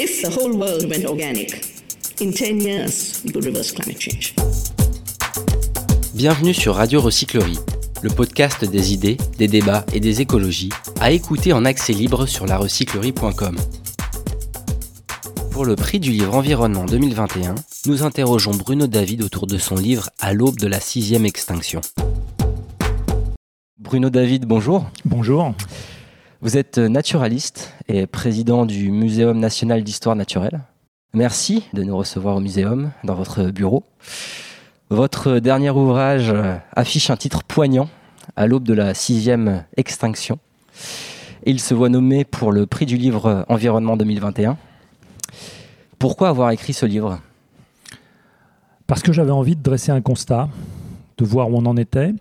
[0.00, 1.60] If the whole world went organic,
[2.20, 4.32] in 10 years, we could reverse climate change.
[6.14, 7.58] Bienvenue sur Radio Recyclerie,
[8.02, 10.68] le podcast des idées, des débats et des écologies,
[11.00, 13.56] à écouter en accès libre sur larecyclerie.com.
[15.50, 20.10] Pour le prix du livre Environnement 2021, nous interrogeons Bruno David autour de son livre
[20.20, 21.80] À l'aube de la sixième extinction.
[23.78, 24.88] Bruno David, bonjour.
[25.04, 25.54] Bonjour.
[26.40, 30.60] Vous êtes naturaliste et président du Muséum national d'histoire naturelle.
[31.12, 33.82] Merci de nous recevoir au muséum, dans votre bureau.
[34.88, 36.32] Votre dernier ouvrage
[36.76, 37.88] affiche un titre poignant,
[38.36, 40.38] à l'aube de la sixième extinction.
[41.44, 44.56] Il se voit nommé pour le prix du livre Environnement 2021.
[45.98, 47.20] Pourquoi avoir écrit ce livre?
[48.86, 50.48] Parce que j'avais envie de dresser un constat,
[51.16, 52.14] de voir où on en était,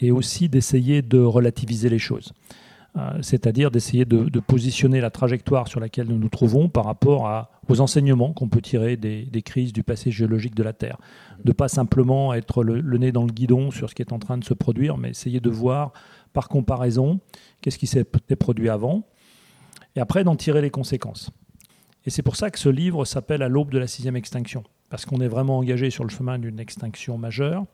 [0.00, 2.32] et aussi d'essayer de relativiser les choses.
[2.98, 7.80] Euh, c'est-à-dire d'essayer de, positionner la trajectoire sur laquelle nous nous trouvons par rapport aux
[7.80, 10.98] enseignements qu'on peut tirer des, crises du passé géologique de la Terre.
[11.44, 14.38] De pas simplement être le, nez dans le guidon sur ce qui est en train
[14.38, 15.92] de se produire, mais essayer de voir
[16.32, 17.20] par comparaison
[17.60, 19.06] qu'est-ce qui s'est produit avant,
[19.96, 21.30] et après d'en tirer les conséquences.
[22.04, 25.04] Et c'est pour ça que ce livre s'appelle À l'aube de la sixième extinction, parce
[25.04, 27.64] qu'on est vraiment engagé sur le chemin d'une extinction majeure,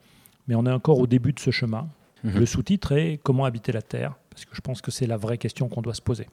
[0.47, 1.87] mais on est encore au début de ce chemin.
[2.23, 2.39] Mhm.
[2.39, 4.15] Le sous-titre est Comment habiter la Terre?
[4.35, 6.27] Parce que je pense que c'est la vraie question qu'on doit se poser.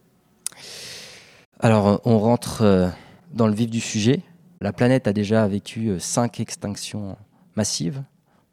[1.61, 2.89] Alors, on rentre euh,
[3.33, 4.23] dans le vif du sujet.
[4.61, 7.17] La planète a déjà vécu euh, cinq extinctions
[7.55, 8.03] massives.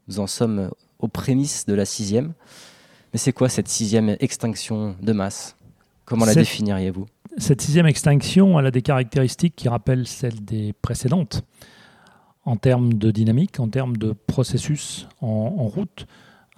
[0.07, 2.33] Nous en sommes aux prémices de la sixième.
[3.11, 5.55] Mais c'est quoi cette sixième extinction de masse?
[6.05, 7.07] Comment la définiriez-vous?
[7.39, 11.41] Cette sixième extinction, elle a des caractéristiques qui rappellent celles des précédentes
[12.45, 16.05] en termes de dynamique, en termes de processus en route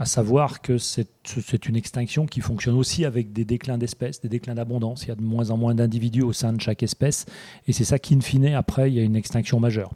[0.02, 4.56] à savoir que c'est une extinction qui fonctionne aussi avec des déclins d'espèces, des déclins
[4.56, 5.04] d'abondance.
[5.04, 7.28] Il y a de moins en moins d'individus au sein de chaque espèce,
[7.68, 9.92] et c'est ça qui, in fine, après, il y a une extinction majeure.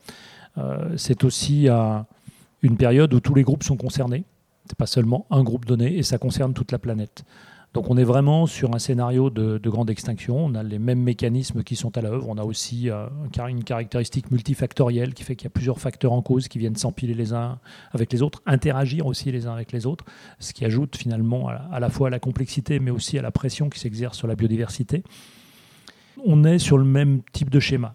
[0.59, 1.67] Euh, c'est aussi
[2.61, 4.25] une période où tous les groupes sont concernés.
[4.67, 7.23] C'est pas seulement un groupe donné, et ça concerne toute la planète.
[7.75, 10.37] Donc on est vraiment sur un scénario de, grande extinction.
[10.37, 12.29] On a les mêmes mécanismes qui sont à l'œuvre.
[12.29, 13.07] On a aussi euh,
[13.49, 17.13] une caractéristique multifactorielle qui fait qu'il y a plusieurs facteurs en cause qui viennent s'empiler
[17.13, 17.59] les uns
[17.91, 20.05] avec les autres, interagir aussi les uns avec les autres,
[20.39, 23.67] ce qui ajoute finalement à la, fois à la complexité mais aussi à la pression
[23.67, 25.03] qui s'exerce sur la biodiversité.
[26.23, 27.93] On est sur le même type de schéma,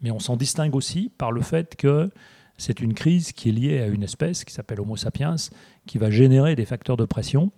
[0.00, 2.10] mais on s'en distingue aussi par le fait que
[2.56, 5.36] c'est une crise qui est liée à une espèce qui s'appelle Homo sapiens,
[5.84, 7.52] qui va générer des facteurs de pression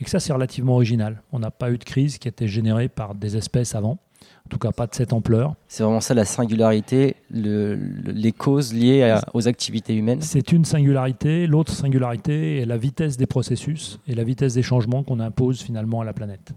[0.00, 1.22] et que ça, c'est relativement original.
[1.32, 3.98] On n'a pas eu de crise qui a été générée par des espèces avant,
[4.46, 5.54] en tout cas pas de cette ampleur.
[5.68, 11.46] C'est vraiment ça la singularité, les causes liées aux activités humaines C'est une singularité.
[11.46, 16.00] L'autre singularité est la vitesse des processus et la vitesse des changements qu'on impose finalement
[16.00, 16.52] à la planète.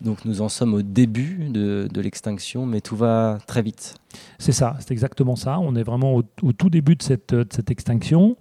[0.00, 3.94] Donc nous en sommes au début de, l'extinction, mais tout va très vite.
[4.38, 5.58] C'est ça, c'est exactement ça.
[5.58, 8.36] On est vraiment au, tout début de cette, de cette extinction.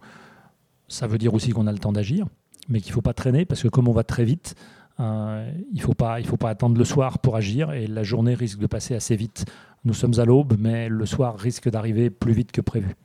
[0.87, 2.27] Ça veut dire aussi qu'on a le temps d'agir
[2.67, 4.55] mais qu'il ne faut pas traîner parce que comme on va très vite,
[4.99, 8.33] euh, il ne faut, pas, faut pas attendre le soir pour agir et la journée
[8.33, 9.45] risque de passer assez vite.
[9.83, 12.95] Nous sommes à l'aube, mais le soir risque d'arriver plus vite que prévu.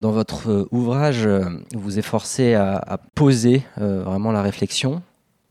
[0.00, 5.02] Dans votre euh, ouvrage, euh, vous vous efforcez à, poser vraiment la réflexion.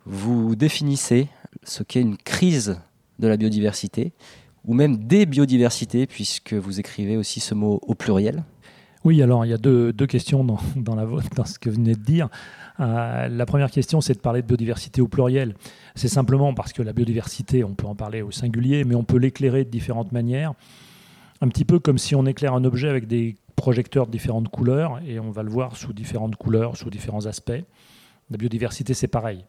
[0.06, 1.28] Vous définissez
[1.64, 2.80] ce qu'est une crise
[3.20, 4.14] de la biodiversité,
[4.66, 8.44] ou même des biodiversités, puisque vous écrivez aussi ce mot au pluriel.
[9.04, 12.04] Oui, alors il y a deux, questions dans, dans, dans ce que vous venez de
[12.04, 12.30] dire.
[12.80, 15.56] Euh, la première question, c'est de parler de biodiversité au pluriel.
[15.96, 19.18] C'est simplement parce que la biodiversité, on peut en parler au singulier, mais on peut
[19.18, 20.54] l'éclairer de différentes manières.
[21.42, 25.00] Un petit peu comme si on éclaire un objet avec des projecteurs de différentes couleurs,
[25.08, 27.64] et on va le voir sous différentes couleurs, sous différents aspects.
[28.30, 29.44] La biodiversité, c'est pareil.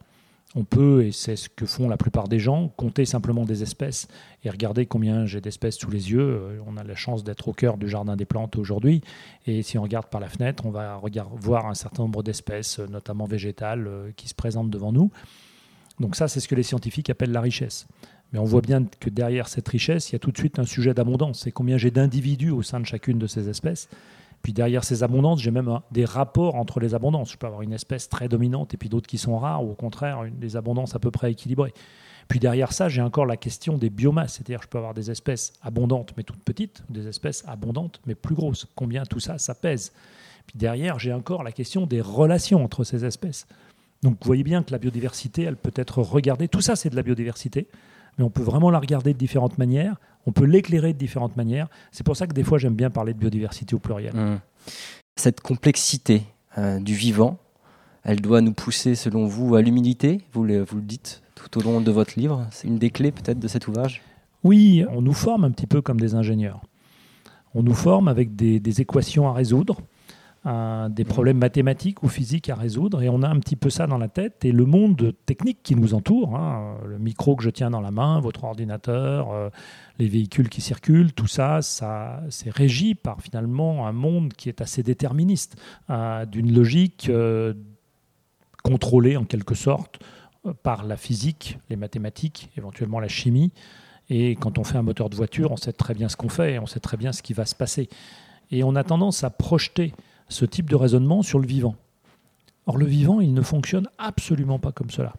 [0.55, 4.07] On peut, et c'est ce que font la plupart des gens, compter simplement des espèces
[4.43, 6.21] et regarder combien j'ai d'espèces sous les yeux.
[6.21, 9.01] Euh, on a la chance d'être au cœur du jardin des plantes aujourd'hui.
[9.47, 11.01] Et si on regarde par la fenêtre, on va
[11.39, 15.11] voir un certain nombre d'espèces, euh, notamment végétales, euh, qui se présentent devant nous.
[15.99, 17.87] Donc ça, c'est ce que les scientifiques appellent la richesse.
[18.31, 20.65] Mais on voit bien que derrière cette richesse, il y a tout de suite un
[20.65, 21.41] sujet d'abondance.
[21.41, 23.89] C'est combien j'ai d'individus au sein de chacune de ces espèces.
[24.43, 27.31] Puis derrière ces abondances, j'ai même des rapports entre les abondances.
[27.31, 29.75] Je peux avoir une espèce très dominante et puis d'autres qui sont rares, ou au
[29.75, 31.73] contraire, des abondances à peu près équilibrées.
[32.27, 35.53] Puis derrière ça, j'ai encore la question des biomasses, c'est-à-dire je peux avoir des espèces
[35.61, 38.67] abondantes mais toutes petites, des espèces abondantes mais plus grosses.
[38.75, 39.93] Combien tout ça, ça pèse?
[40.45, 43.47] Puis derrière, j'ai encore la question des relations entre ces espèces.
[44.03, 46.97] Donc vous voyez bien que la biodiversité, elle peut être regardée, tout ça c'est de
[46.97, 47.67] la biodiversité,
[48.17, 51.67] mais on peut vraiment la regarder de différentes manières, on peut l'éclairer de différentes manières.
[51.91, 54.15] C'est pour ça que des fois j'aime bien parler de biodiversité au pluriel.
[54.15, 54.39] Mmh.
[55.15, 56.23] Cette complexité
[56.57, 57.37] euh, du vivant,
[58.03, 61.61] elle doit nous pousser, selon vous, à l'humilité, vous le, vous le dites tout au
[61.61, 62.47] long de votre livre.
[62.51, 64.01] C'est une des clés peut-être de cet ouvrage?
[64.43, 66.61] Oui, on nous forme un petit peu comme des ingénieurs.
[67.55, 69.77] On nous forme avec des, des équations à résoudre,
[70.45, 73.87] euh, des problèmes mathématiques ou physiques à résoudre, et on a un petit peu ça
[73.87, 74.43] dans la tête.
[74.43, 77.91] Et le monde technique qui nous entoure, hein, le micro que je tiens dans la
[77.91, 79.49] main, votre ordinateur, euh,
[79.99, 84.59] les véhicules qui circulent, tout ça, ça c'est régi par finalement un monde qui est
[84.59, 85.55] assez déterministe,
[85.89, 87.09] euh, d'une logique
[88.63, 89.99] contrôlée en quelque sorte
[90.61, 93.53] par la physique, les mathématiques, éventuellement la chimie.
[94.09, 96.59] Et quand on fait un moteur de voiture, on sait très bien ce qu'on fait,
[96.59, 97.87] on sait très bien ce qui va se passer.
[98.51, 99.93] Et on a tendance à projeter
[100.29, 101.75] ce type de raisonnement sur le vivant.
[102.65, 105.13] Or, le vivant, il ne fonctionne absolument pas comme cela.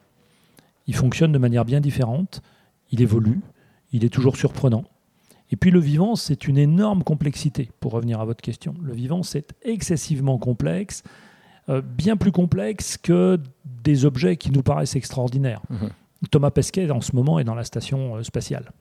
[0.87, 2.43] Il fonctionne de manière bien différente,
[2.91, 3.41] il évolue,
[3.93, 4.85] il est toujours surprenant.
[5.51, 8.75] Et puis le vivant, c'est une énorme complexité, pour revenir à votre question.
[8.83, 11.03] Le vivant, c'est excessivement complexe,
[11.69, 15.63] euh, bien plus complexe que des objets qui nous paraissent extraordinaires.
[15.71, 15.87] Mmh.
[16.31, 18.73] Thomas Pesquet, en ce moment, est dans la station euh, spatiale.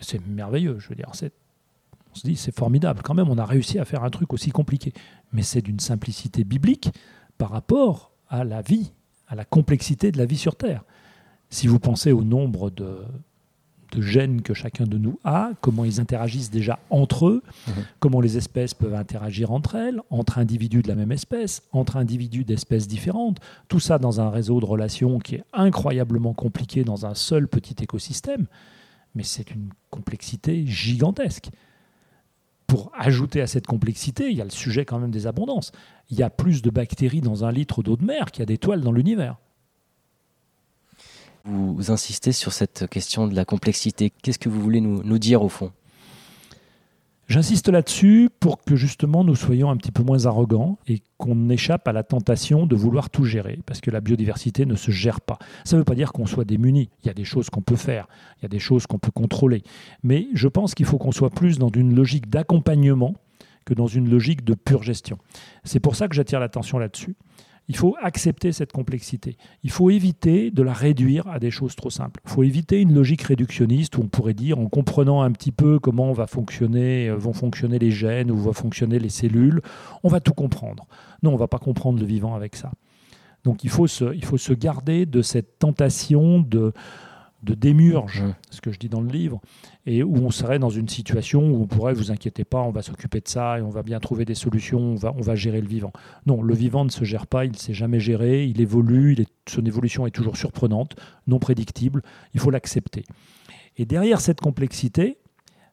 [0.00, 1.10] C'est merveilleux, je veux dire.
[1.10, 3.00] On se dit, c'est formidable.
[3.02, 4.92] Quand même, on a réussi à faire un truc aussi compliqué
[5.32, 6.90] mais c'est d'une simplicité biblique
[7.36, 8.92] par rapport à la vie,
[9.26, 10.84] à la complexité de la vie sur Terre.
[11.50, 12.98] Si vous pensez au nombre de,
[13.96, 17.74] gènes que chacun de nous a, comment ils interagissent déjà entre eux, mhm.
[18.00, 22.44] comment les espèces peuvent interagir entre elles, entre individus de la même espèce, entre individus
[22.44, 23.38] d'espèces différentes,
[23.68, 27.82] tout ça dans un réseau de relations qui est incroyablement compliqué dans un seul petit
[27.82, 28.46] écosystème,
[29.14, 31.48] mais c'est une complexité gigantesque
[32.68, 35.72] pour ajouter à cette complexité, il y a le sujet quand même des abondances.
[36.10, 38.46] Il y a plus de bactéries dans un litre d'eau de mer qu'il y a
[38.46, 39.38] d'étoiles dans l'univers.
[41.44, 44.10] Vous insistez sur cette question de la complexité.
[44.10, 45.72] Qu'est-ce que vous voulez nous, nous dire au fond?
[47.28, 51.86] J'insiste là-dessus pour que justement nous soyons un petit peu moins arrogants et qu'on échappe
[51.86, 55.38] à la tentation de vouloir tout gérer, parce que la biodiversité ne se gère pas.
[55.66, 56.88] Ça ne veut pas dire qu'on soit démuni.
[57.04, 58.08] Il y a des choses qu'on peut faire,
[58.38, 59.62] il y a des choses qu'on peut contrôler.
[60.02, 63.14] Mais je pense qu'il faut qu'on soit plus dans une logique d'accompagnement
[63.66, 65.18] que dans une logique de pure gestion.
[65.64, 67.14] C'est pour ça que j'attire l'attention là-dessus.
[67.68, 69.36] Il faut accepter cette complexité.
[69.62, 72.20] Il faut éviter de la réduire à des choses trop simples.
[72.24, 75.78] Il faut éviter une logique réductionniste où on pourrait dire, en comprenant un petit peu
[75.78, 79.60] comment va fonctionner, euh, vont fonctionner les gènes ou vont fonctionner les cellules,
[80.02, 80.86] on va tout comprendre.
[81.22, 82.72] Non, on ne va pas comprendre le vivant avec ça.
[83.44, 86.72] Donc il faut se, il faut se garder de cette tentation de,
[87.42, 89.40] de démurge, ce que je dis dans le livre,
[89.86, 92.82] et où on serait dans une situation où on pourrait, vous inquiétez pas, on va
[92.82, 95.60] s'occuper de ça et on va bien trouver des solutions, on va, on va gérer
[95.60, 95.92] le vivant.
[96.26, 99.16] Non, le vivant ne se gère pas, il ne s'est jamais géré, il évolue,
[99.48, 100.96] son évolution est toujours surprenante,
[101.26, 102.02] non prédictible,
[102.34, 103.04] il faut l'accepter.
[103.76, 105.18] Et derrière cette complexité,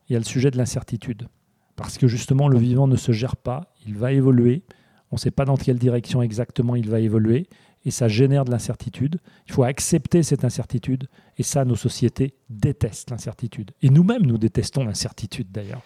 [0.07, 1.27] il y a le sujet de l'incertitude.
[1.75, 4.63] Parce que justement, le vivant ne se gère pas, il va évoluer,
[5.11, 7.47] on ne sait pas dans quelle direction exactement il va évoluer,
[7.85, 9.19] et ça génère de l'incertitude.
[9.47, 13.71] Il faut accepter cette incertitude et ça, nos sociétés détestent l'incertitude.
[13.81, 15.81] Et nous-mêmes, nous détestons l'incertitude d'ailleurs.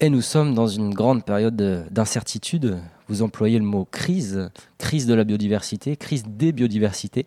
[0.00, 1.56] Et nous sommes dans une grande période
[1.90, 2.78] d'incertitude.
[3.08, 7.26] Vous employez le mot crise, crise de la biodiversité, crise des biodiversités.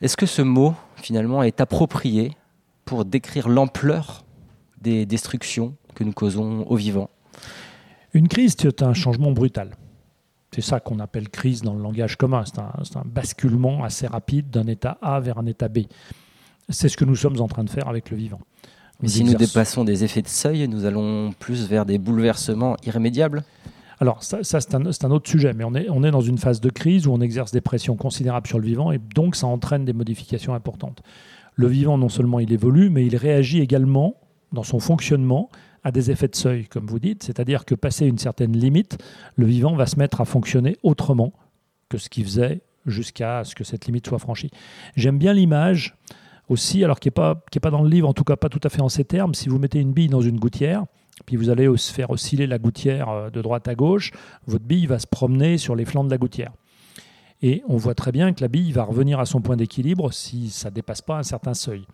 [0.00, 2.36] Est-ce que ce mot, finalement, est approprié
[2.84, 4.24] pour décrire l'ampleur
[4.80, 7.10] des destructions que nous causons aux vivants
[8.14, 9.76] Une crise, c'est un changement brutal.
[10.52, 12.44] C'est ça qu'on appelle crise dans le langage commun.
[12.44, 15.80] C'est un, basculement assez rapide d'un état A vers un état B.
[16.68, 18.40] C'est ce que nous sommes en train de faire avec le vivant.
[19.00, 23.44] Mais si nous dépassons des effets de seuil, nous allons plus vers des bouleversements irrémédiables
[24.02, 26.70] alors, ça, c'est un, autre sujet, mais on est, on est dans une phase de
[26.70, 29.92] crise où on exerce des pressions considérables sur le vivant et donc ça entraîne des
[29.92, 31.02] modifications importantes.
[31.54, 34.14] Le vivant, non seulement il évolue, mais il réagit également
[34.52, 35.50] dans son fonctionnement
[35.84, 38.98] à des effets de seuil, comme vous dites, c'est-à-dire que passé une certaine limite,
[39.36, 41.32] le vivant va se mettre à fonctionner autrement
[41.88, 44.50] que ce qu'il faisait jusqu'à ce que cette limite soit franchie.
[44.96, 45.96] J'aime bien l'image
[46.48, 48.68] aussi, alors qui n'est pas, pas dans le livre, en tout cas pas tout à
[48.68, 50.84] fait en ces termes, si vous mettez une bille dans une gouttière,
[51.26, 54.12] puis vous allez faire osciller la gouttière euh, de droite à gauche,
[54.46, 56.52] votre bille va se promener sur les flancs de la gouttière.
[57.42, 60.50] Et on voit très bien que la bille va revenir à son point d'équilibre si
[60.50, 61.86] ça ne dépasse pas un certain seuil.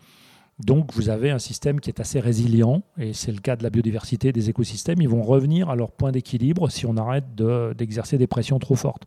[0.65, 3.69] Donc vous avez un système qui est assez résilient, et c'est le cas de la
[3.69, 5.03] biodiversité des écosystèmes.
[5.03, 9.07] Ils vont revenir à leur point d'équilibre si on arrête d'exercer des pressions trop fortes.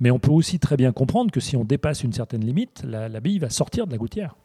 [0.00, 3.08] Mais on peut aussi très bien comprendre que si on dépasse une certaine limite, la,
[3.20, 4.36] bille va sortir de la gouttière.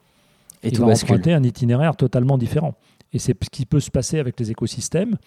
[0.64, 2.76] Et Il va emprunter un itinéraire totalement différent.
[3.14, 5.18] Et c'est ce qui peut se passer avec les écosystèmes,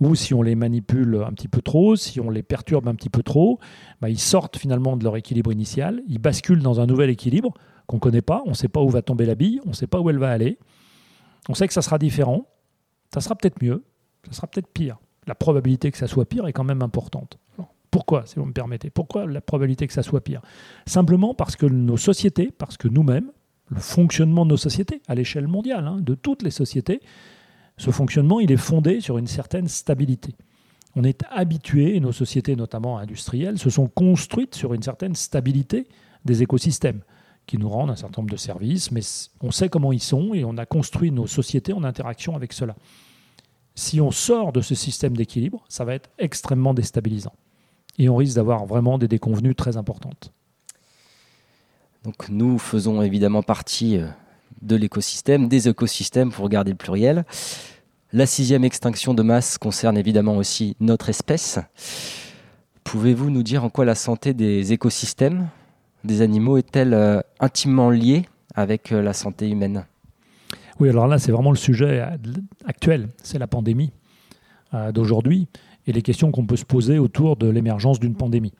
[0.00, 3.08] où si on les manipule un petit peu trop, si on les perturbe un petit
[3.08, 3.58] peu trop,
[4.00, 7.54] bah, ils sortent finalement de leur équilibre initial, ils basculent dans un nouvel équilibre
[7.86, 9.74] qu'on ne connaît pas, on ne sait pas où va tomber la bille, on ne
[9.74, 10.58] sait pas où elle va aller.
[11.48, 12.46] On sait que ça sera différent,
[13.14, 13.84] ça sera peut-être mieux,
[14.26, 14.98] ça sera peut-être pire.
[15.26, 17.38] La probabilité que ça soit pire est quand même importante.
[17.90, 18.90] Pourquoi, si vous me permettez?
[18.90, 20.42] Pourquoi la probabilité que ça soit pire?
[20.86, 23.30] Simplement parce que nos sociétés, parce que nous-mêmes,
[23.70, 27.00] le fonctionnement de nos sociétés à l'échelle mondiale, hein, de toutes les sociétés,
[27.78, 30.34] ce fonctionnement, il est fondé sur une certaine stabilité.
[30.94, 35.86] On est habitué, et nos sociétés, notamment industrielles, se sont construites sur une certaine stabilité
[36.24, 37.02] des écosystèmes
[37.46, 39.00] qui nous rendent un certain nombre de services, mais
[39.40, 42.74] on sait comment ils sont et on a construit nos sociétés en interaction avec cela.
[43.74, 47.34] Si on sort de ce système d'équilibre, ça va être extrêmement déstabilisant.
[47.98, 50.32] Et on risque d'avoir vraiment des déconvenues très importantes.
[52.04, 54.06] Donc nous faisons évidemment partie euh,
[54.62, 57.24] de l'écosystème, des écosystèmes pour garder le pluriel.
[58.12, 61.58] La sixième extinction de masse concerne évidemment aussi notre espèce.
[62.84, 65.48] Pouvez-vous nous dire en quoi la santé des écosystèmes,
[66.06, 69.84] des animaux, est-elle euh, intimement liée avec euh, la santé humaine?
[70.80, 72.04] Oui, alors là, c'est vraiment le sujet
[72.66, 73.92] actuel, c'est la pandémie
[74.92, 75.48] d'aujourd'hui
[75.86, 78.52] et les questions qu'on peut se poser autour de l'émergence d'une pandémie.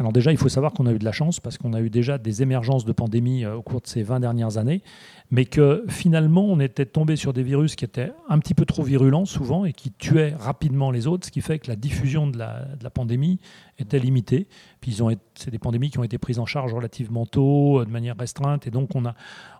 [0.00, 1.88] Alors déjà, il faut savoir qu'on a eu de la chance parce qu'on a eu
[1.88, 4.82] déjà des émergences de pandémies euh, au cours de ces 20 dernières années,
[5.30, 8.82] mais que finalement, on était tombé sur des virus qui étaient un petit peu trop
[8.82, 12.38] virulents souvent et qui tuaient rapidement les autres, ce qui fait que la diffusion de
[12.38, 13.38] la, pandémie
[13.78, 14.48] était limitée.
[14.80, 14.98] Puis
[15.34, 18.66] c'est des pandémies qui ont été prises en charge relativement tôt, euh, de manière restreinte,
[18.66, 19.14] et donc on n'a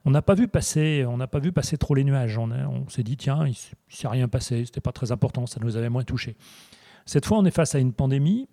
[0.05, 2.38] on pas vu passer, pas vu passer trop les nuages.
[2.38, 3.55] On, s'est dit tiens, il ne
[3.88, 6.37] s'est rien passé, c'était pas très important, ça nous avait moins touché.
[7.07, 8.49] Cette fois, on est face à une pandémie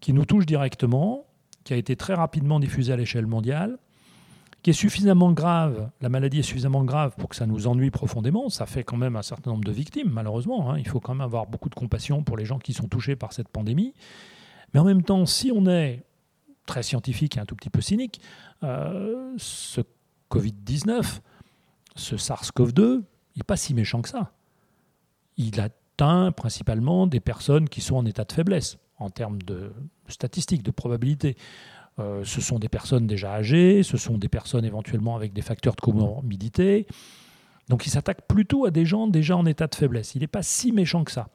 [0.00, 1.26] qui nous touche directement,
[1.64, 3.78] qui a été très rapidement diffusée à l'échelle mondiale,
[4.62, 8.50] qui est suffisamment grave, la maladie est suffisamment grave pour que ça nous ennuie profondément.
[8.50, 10.70] Ça fait quand même un certain nombre de victimes, malheureusement.
[10.70, 10.78] Hein.
[10.78, 13.32] Il faut quand même avoir beaucoup de compassion pour les gens qui sont touchés par
[13.32, 13.94] cette pandémie.
[14.74, 16.04] Mais en même temps, si on est
[16.66, 18.20] très scientifique et un tout petit peu cynique,
[18.62, 19.80] euh, ce
[20.30, 21.20] Covid-19,
[21.96, 23.02] ce SARS-CoV-2,
[23.34, 24.32] il n'est pas si méchant que ça.
[25.38, 29.72] Il atteint principalement des personnes qui sont en état de faiblesse en termes de
[30.08, 31.36] statistiques, de probabilité.
[31.98, 35.74] Euh, ce sont des personnes déjà âgées, ce sont des personnes éventuellement avec des facteurs
[35.74, 36.86] de comorbidité.
[37.68, 40.14] Donc il s'attaque plutôt à des gens déjà en état de faiblesse.
[40.14, 41.28] Il n'est pas si méchant que ça.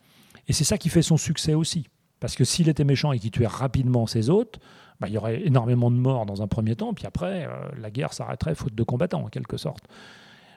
[0.48, 1.88] Et c'est ça qui fait son succès aussi.
[2.19, 4.60] Parce que s'il était méchant et qu'il tuait rapidement ses hôtes,
[5.00, 7.91] bah, il y aurait énormément de morts dans un premier temps, puis après, euh, la
[7.91, 9.84] guerre s'arrêterait faute de combattants, en quelque sorte.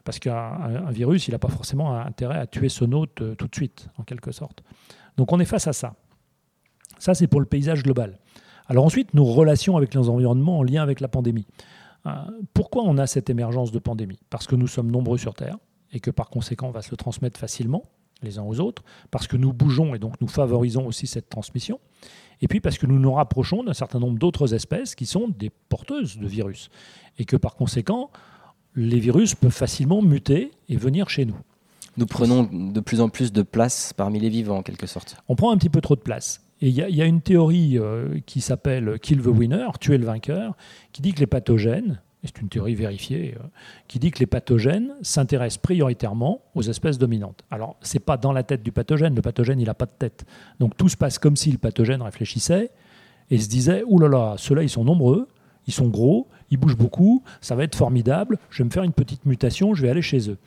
[0.04, 3.54] Parce qu'un virus, il n'a pas forcément intérêt à tuer son hôte euh, tout de
[3.54, 4.62] suite, en quelque sorte.
[5.16, 5.94] Donc on est face à ça.
[6.98, 8.18] Ça, c'est pour le paysage global.
[8.66, 11.46] Alors ensuite, nos relations avec nos environnements en lien avec la pandémie.
[12.06, 12.12] Euh,
[12.54, 14.18] pourquoi on a cette émergence de pandémie?
[14.30, 15.56] Parce que nous sommes nombreux sur Terre
[15.92, 17.82] et que par conséquent, on va se le transmettre facilement
[18.22, 21.78] les uns aux autres, parce que nous bougeons et donc nous favorisons aussi cette transmission,
[22.40, 25.50] et puis parce que nous nous rapprochons d'un certain nombre d'autres espèces qui sont des
[25.68, 26.68] porteuses de virus,
[27.18, 28.10] et que par conséquent,
[28.74, 31.36] les virus peuvent facilement muter et venir chez nous.
[31.96, 35.16] Nous prenons de plus en plus de place parmi les vivants, en quelque sorte.
[35.28, 36.47] On prend un petit peu trop de place.
[36.60, 40.56] Et il y, a une théorie euh, qui s'appelle Kill the Winner, tuer le vainqueur,
[40.92, 43.46] qui dit que les pathogènes, c'est une théorie vérifiée, euh,
[43.86, 47.44] qui dit que les pathogènes s'intéressent prioritairement aux espèces dominantes.
[47.52, 49.92] Alors, ce n'est pas dans la tête du pathogène, le pathogène, il n'a pas de
[49.92, 50.24] tête.
[50.58, 52.70] Donc tout se passe comme si le pathogène réfléchissait
[53.30, 55.28] et se disait, Ouh là là, ceux-là, ils sont nombreux,
[55.68, 58.92] ils sont gros, ils bougent beaucoup, ça va être formidable, je vais me faire une
[58.92, 60.38] petite mutation, je vais aller chez eux.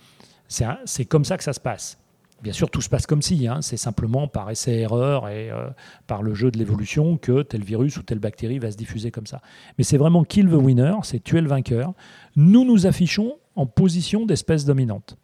[0.49, 1.97] C'est comme ça que ça se passe.
[2.41, 3.61] Bien sûr, tout se passe comme si, hein.
[3.61, 5.69] c'est simplement par essai-erreur et euh,
[6.07, 9.27] par le jeu de l'évolution que tel virus ou telle bactérie va se diffuser comme
[9.27, 9.41] ça.
[9.77, 11.93] Mais c'est vraiment kill the winner, c'est tuer le vainqueur.
[12.35, 15.17] Nous nous affichons en position d'espèce dominante.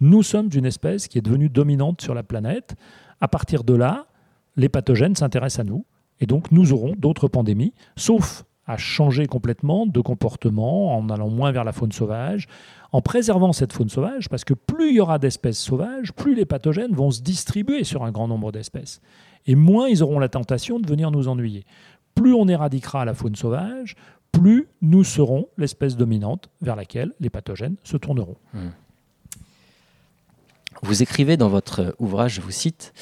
[0.00, 2.74] Nous sommes une espèce qui est devenue dominante sur la planète.
[3.20, 4.06] À partir de là,
[4.56, 5.84] les pathogènes s'intéressent à nous.
[6.20, 11.52] Et donc, nous aurons d'autres pandémies, sauf à changer complètement de comportement en allant moins
[11.52, 12.48] vers la faune sauvage,
[12.90, 16.46] en préservant cette faune sauvage, parce que plus il y aura d'espèces sauvages, plus les
[16.46, 19.00] pathogènes vont se distribuer sur un grand nombre d'espèces.
[19.46, 21.64] Et moins ils auront la tentation de venir nous ennuyer.
[22.14, 23.96] Plus on éradiquera la faune sauvage,
[24.30, 28.36] plus nous serons l'espèce dominante vers laquelle les pathogènes se tourneront.
[28.54, 28.70] Hmm.
[30.82, 32.92] Vous écrivez dans votre ouvrage, je vous cite,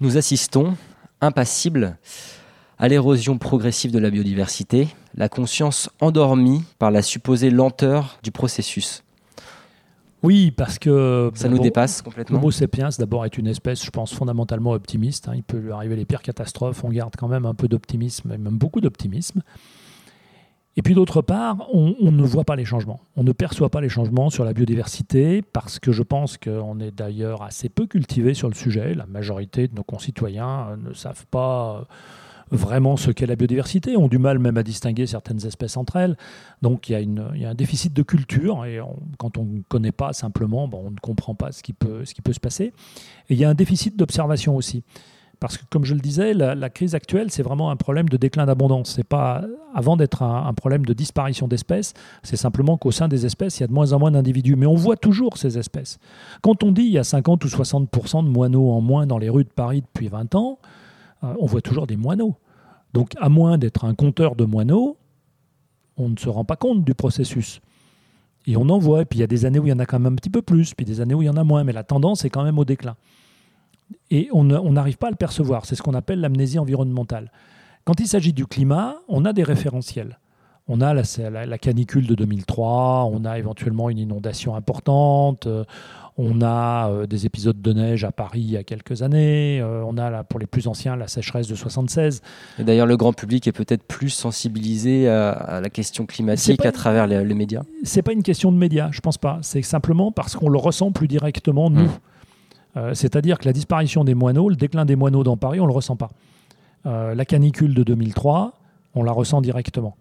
[0.00, 0.76] Nous assistons,
[1.20, 1.98] impassibles,
[2.84, 9.02] à l'érosion progressive de la biodiversité, la conscience endormie par la supposée lenteur du processus.
[10.22, 11.30] Oui, parce que...
[11.34, 12.36] Ça nous dépasse complètement.
[12.36, 15.30] L'Homo sapiens, d'abord, est une espèce, je pense, fondamentalement optimiste.
[15.30, 15.32] Hein.
[15.34, 16.84] Il peut lui arriver les pires catastrophes.
[16.84, 19.40] On garde quand même un peu d'optimisme, et même beaucoup d'optimisme.
[20.76, 23.00] Et puis d'autre part, on, on, ne voit pas les changements.
[23.16, 26.90] On ne perçoit pas les changements sur la biodiversité parce que je pense qu'on est
[26.90, 28.92] d'ailleurs assez peu cultivé sur le sujet.
[28.92, 31.86] La majorité de nos concitoyens euh, ne savent pas
[32.50, 36.16] vraiment ce qu'est la biodiversité, ont du mal même à distinguer certaines espèces entre elles.
[36.62, 38.80] Donc il y a, une, il y a un déficit de culture et
[39.18, 42.14] quand on ne connaît pas simplement, bon, on ne comprend pas ce qui, peut, ce
[42.14, 42.72] qui peut se passer.
[43.28, 44.84] Et il y a un déficit d'observation aussi.
[45.40, 48.46] Parce que, comme je le disais, la, crise actuelle, c'est vraiment un problème de déclin
[48.46, 48.94] d'abondance.
[48.96, 53.26] C'est pas, avant d'être un, un problème de disparition d'espèces, c'est simplement qu'au sein des
[53.26, 54.56] espèces, il y a de moins en moins d'individus.
[54.56, 55.98] Mais on voit toujours ces espèces.
[56.40, 59.28] Quand on dit il y a 50 ou 60% de moineaux en moins dans les
[59.28, 60.58] rues de Paris depuis 20 ans,
[61.38, 62.36] on voit toujours des moineaux.
[62.92, 64.96] Donc, à moins d'être un compteur de moineaux,
[65.96, 67.60] on ne se rend pas compte du processus.
[68.46, 69.02] Et on en voit.
[69.02, 70.16] Et puis il y a des années où il y en a quand même un
[70.16, 71.64] petit peu plus, puis des années où il y en a moins.
[71.64, 72.96] Mais la tendance est quand même au déclin.
[74.10, 75.66] Et on n'arrive pas à le percevoir.
[75.66, 77.30] C'est ce qu'on appelle l'amnésie environnementale.
[77.84, 80.18] Quand il s'agit du climat, on a des référentiels.
[80.66, 85.46] On a la, c'est la- la canicule de 2003, on a éventuellement une inondation importante,
[85.46, 85.64] euh,
[86.16, 89.84] on a euh, des épisodes de neige à Paris il y a quelques années, euh,
[89.86, 92.22] on a là, pour les plus anciens la sécheresse de 76.
[92.58, 96.72] Et d'ailleurs, le grand public est peut-être plus sensibilisé à, à la question climatique à
[96.72, 97.62] travers les, les médias.
[97.82, 99.38] c'est pas une question de médias, je pense pas.
[99.42, 101.82] C'est simplement parce qu'on le ressent plus directement nous.
[101.84, 101.90] Mm.
[102.78, 105.72] Euh, C'est-à-dire que la disparition des moineaux, le déclin des moineaux dans Paris, on le
[105.74, 106.10] ressent pas.
[106.86, 108.52] La canicule de 2003,
[108.94, 109.96] on la ressent directement.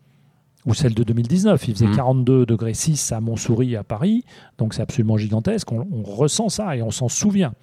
[0.66, 1.96] Ou celle de 2019, il faisait Mm.
[1.96, 4.24] 42 degrés 6 à Montsouris à Paris,
[4.58, 5.72] donc c'est absolument gigantesque.
[5.72, 7.54] On, on ressent ça et on s'en souvient.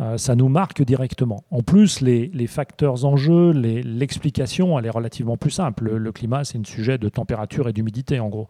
[0.00, 1.44] Euh, ça nous marque directement.
[1.50, 5.84] En plus, les, les facteurs en jeu, l'explication, elle est relativement plus simple.
[5.84, 8.46] Le, le climat, c'est un sujet de température et d'humidité, en gros.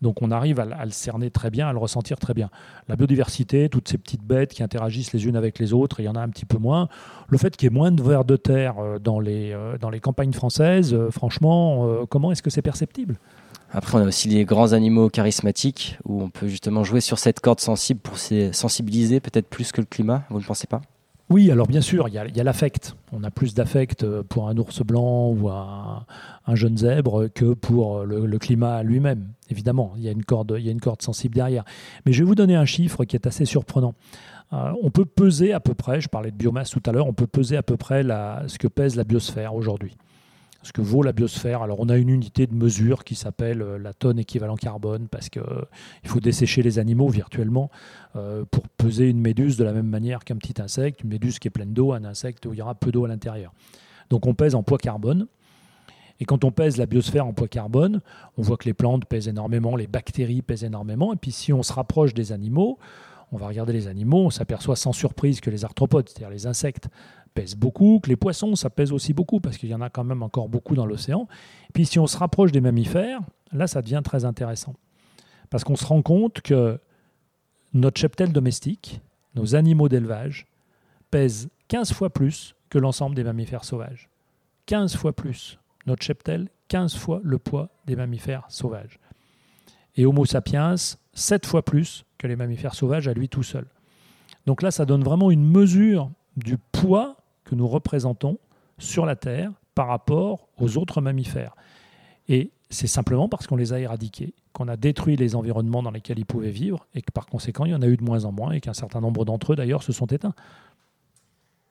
[0.00, 2.50] Donc on arrive à, le- cerner très bien, à le ressentir très bien.
[2.88, 6.08] La biodiversité, toutes ces petites bêtes qui interagissent les unes avec les autres, il y
[6.08, 6.88] en a un petit peu moins.
[7.28, 9.90] Le fait qu'il y ait moins de vers de terre euh, dans les, euh, dans
[9.90, 13.16] les campagnes françaises, euh, franchement, comment est-ce que c'est perceptible?
[13.70, 17.40] Après, on a aussi les grands animaux charismatiques où on peut justement jouer sur cette
[17.40, 20.24] corde sensible pour se sensibiliser peut-être plus que le climat.
[20.30, 20.80] Vous ne pensez pas?
[21.30, 22.96] Oui, alors bien sûr, il y a, l'affect.
[23.12, 26.06] On a plus d'affect euh, pour un ours blanc ou un,
[26.46, 29.28] un jeune zèbre que pour euh, le, climat lui-même.
[29.50, 31.64] Évidemment, il y, a une corde, il y a une corde sensible derrière.
[32.06, 33.94] Mais je vais vous donner un chiffre qui est assez surprenant.
[34.54, 37.12] Euh, on peut peser à peu près, je parlais de biomasse tout à l'heure, on
[37.12, 39.98] peut peser à peu près ce que pèse la biosphère aujourd'hui.
[40.62, 41.62] Ce que vaut la biosphère.
[41.62, 45.28] Alors on a une unité de mesure qui s'appelle euh, la tonne équivalent carbone parce
[45.28, 45.42] qu'il
[46.04, 47.70] faut dessécher les animaux virtuellement
[48.16, 51.48] euh, pour peser une méduse de la même manière qu'un petit insecte, une méduse qui
[51.48, 53.52] est pleine d'eau, un insecte où il y aura peu d'eau à l'intérieur.
[54.10, 55.26] Donc on pèse en poids carbone.
[56.20, 58.00] Et quand on pèse la biosphère en poids carbone,
[58.36, 61.12] on voit que les plantes pèsent énormément, les bactéries pèsent énormément.
[61.12, 62.78] Et puis si on se rapproche des animaux,
[63.30, 66.88] on va regarder les animaux, on s'aperçoit sans surprise que les arthropodes, c'est-à-dire les insectes,
[67.38, 70.02] pèsent beaucoup, que les poissons, ça pèse aussi beaucoup, parce qu'il y en a quand
[70.02, 71.28] même encore beaucoup dans l'océan.
[71.72, 73.20] Puis si on se rapproche des mammifères,
[73.52, 74.74] là, ça devient très intéressant.
[75.48, 76.80] Parce qu'on se rend compte que
[77.74, 79.00] notre cheptel domestique,
[79.36, 80.48] nos animaux d'élevage,
[81.12, 84.10] pèsent 15 fois plus que l'ensemble des mammifères sauvages.
[84.66, 85.60] 15 fois plus.
[85.86, 88.98] Notre cheptel, 15 fois le poids des mammifères sauvages.
[89.94, 90.74] Et Homo sapiens,
[91.12, 93.66] 7 fois plus que les mammifères sauvages à lui tout seul.
[94.44, 97.17] Donc là, ça donne vraiment une mesure du poids
[97.48, 98.38] que nous représentons
[98.78, 101.56] sur la Terre par rapport aux autres mammifères.
[102.28, 106.18] Et c'est simplement parce qu'on les a éradiqués, qu'on a détruit les environnements dans lesquels
[106.18, 108.32] ils pouvaient vivre, et que par conséquent, il y en a eu de moins en
[108.32, 110.34] moins, et qu'un certain nombre d'entre eux, d'ailleurs, se sont éteints.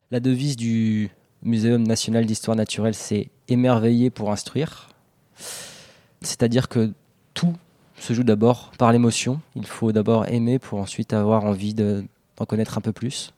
[0.10, 1.12] La devise du
[1.44, 4.90] Muséum national d'histoire naturelle, c'est émerveiller pour instruire.
[6.22, 6.92] C'est-à-dire que
[7.36, 7.54] tout
[8.00, 9.40] se joue d'abord par l'émotion.
[9.56, 12.06] Il faut d'abord aimer pour ensuite avoir envie de-
[12.38, 13.34] d'en connaître un peu plus.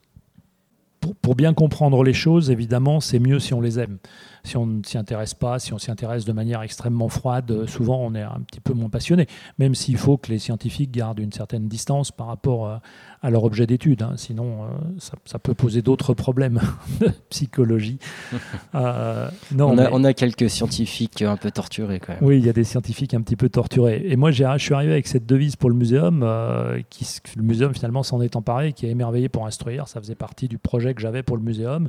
[1.22, 3.98] Pour, bien comprendre les choses, évidemment, c'est mieux si on les aime.
[4.44, 7.66] Si on ne s'y intéresse pas, si on s'y intéresse de manière extrêmement froide, euh,
[7.66, 9.26] souvent on est un petit peu moins passionné,
[9.58, 12.76] même s'il faut que les scientifiques gardent une certaine distance par rapport euh,
[13.22, 14.02] à leur objet d'étude.
[14.02, 14.14] hein.
[14.16, 14.66] Sinon, euh,
[14.98, 16.60] ça, ça peut poser d'autres problèmes
[17.00, 17.98] de psychologie.
[18.74, 22.22] Euh, non, on, a, mais- on a quelques scientifiques un peu torturés quand même.
[22.22, 24.02] Oui, il y a des scientifiques un petit peu torturés.
[24.04, 27.74] Et moi, je suis arrivé avec cette devise pour le muséum, euh, qui, le muséum
[27.74, 29.88] finalement s'en est emparé, qui est émerveillé pour instruire.
[29.88, 31.88] Ça faisait partie du projet que j'avais pour le muséum.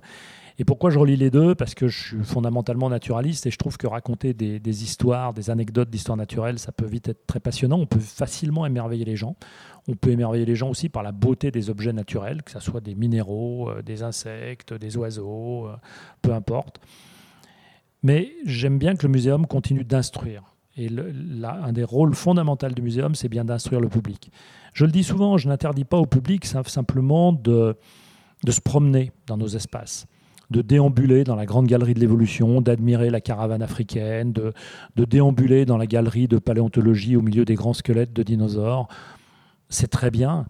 [0.59, 1.55] Et pourquoi je relie les deux?
[1.55, 5.89] Parce que je suis fondamentalement naturaliste et je trouve que raconter des, histoires, des anecdotes
[5.89, 7.77] d'histoire naturelle, ça peut vite être très passionnant.
[7.79, 9.35] On peut facilement émerveiller les gens.
[9.87, 12.81] On peut émerveiller les gens aussi par la beauté des objets naturels, que ce soit
[12.81, 15.75] des minéraux, euh, des insectes, des oiseaux, euh,
[16.21, 16.79] peu importe.
[18.03, 20.43] Mais j'aime bien que le muséum continue d'instruire.
[20.77, 20.89] Et
[21.43, 24.31] un des rôles fondamentaux du muséum, c'est bien d'instruire le public.
[24.73, 27.75] Je le dis souvent, je n'interdis pas au public sim- simplement de,
[28.45, 30.07] de se promener dans nos espaces,
[30.51, 34.53] de déambuler dans la grande galerie de l'évolution, d'admirer la caravane africaine, de,
[34.95, 38.87] déambuler dans la galerie de paléontologie au milieu des grands squelettes de dinosaures.
[39.69, 40.45] C'est très bien.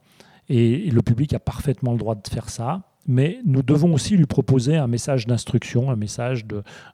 [0.49, 2.81] Et le public a parfaitement le droit de faire ça.
[3.07, 6.45] Mais nous devons aussi lui proposer un message d'instruction, un message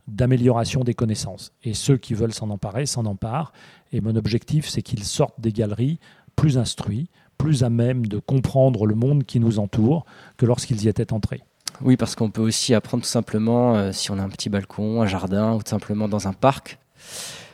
[0.08, 1.54] d'amélioration des connaissances.
[1.64, 3.52] Et ceux qui veulent s'en emparer s'en emparent.
[3.92, 6.00] Et mon objectif, c'est qu'ils sortent des galeries
[6.36, 10.06] plus instruits, plus à même de comprendre le monde qui nous entoure
[10.38, 11.44] que lorsqu'ils y étaient entrés.
[11.82, 15.02] Oui, parce qu'on peut aussi apprendre tout simplement euh, si on a un petit balcon,
[15.02, 16.80] un jardin ou tout simplement dans un parc.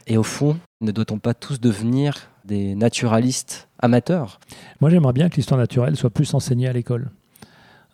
[0.07, 4.39] Et au fond, ne doit-on pas tous devenir des naturalistes amateurs?
[4.79, 7.11] Moi, j'aimerais bien que l'histoire naturelle soit plus enseignée à l'école.